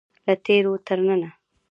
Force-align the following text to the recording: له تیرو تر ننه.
له 0.25 0.33
تیرو 0.45 0.73
تر 0.87 0.99
ننه. 1.07 1.29